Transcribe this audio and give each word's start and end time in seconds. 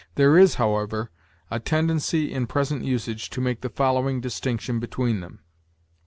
There 0.15 0.35
is, 0.35 0.55
however, 0.55 1.11
a 1.51 1.59
tendency 1.59 2.33
in 2.33 2.47
present 2.47 2.83
usage 2.83 3.29
to 3.29 3.39
make 3.39 3.61
the 3.61 3.69
following 3.69 4.19
distinction 4.19 4.79
between 4.79 5.19
them: 5.19 5.33
1. 5.33 5.39